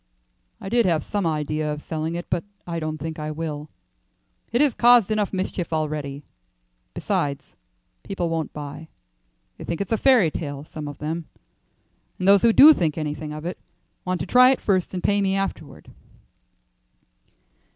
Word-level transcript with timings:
"I 0.59 0.67
did 0.67 0.87
have 0.87 1.03
some 1.03 1.27
idea 1.27 1.71
of 1.71 1.79
selling 1.79 2.15
it, 2.15 2.27
but 2.27 2.43
I 2.65 2.79
don't 2.79 2.97
think 2.97 3.19
I 3.19 3.29
will. 3.29 3.69
It 4.51 4.59
has 4.59 4.73
caused 4.73 5.11
enough 5.11 5.31
mischief 5.31 5.71
already. 5.71 6.23
Besides, 6.95 7.55
people 8.01 8.27
won't 8.27 8.51
buy. 8.51 8.87
They 9.59 9.63
think 9.63 9.79
it's 9.79 9.91
a 9.91 9.97
fairy 9.97 10.31
tale; 10.31 10.63
some 10.65 10.87
of 10.87 10.97
them, 10.97 11.25
and 12.17 12.27
those 12.27 12.41
who 12.41 12.51
do 12.51 12.73
think 12.73 12.97
anything 12.97 13.31
of 13.31 13.45
it 13.45 13.59
want 14.03 14.19
to 14.21 14.25
try 14.25 14.49
it 14.49 14.59
first 14.59 14.95
and 14.95 15.03
pay 15.03 15.21
me 15.21 15.35
afterward." 15.35 15.91